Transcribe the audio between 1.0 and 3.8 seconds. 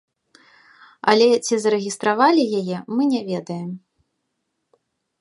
Але ці зарэгістравалі яе, мы не ведаем.